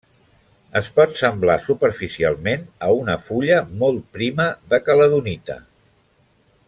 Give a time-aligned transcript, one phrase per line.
[0.79, 5.61] Es pot semblar superficialment a una fulla molt prima de caledonita.